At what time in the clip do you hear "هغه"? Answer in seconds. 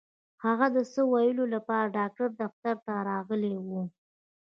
0.45-0.67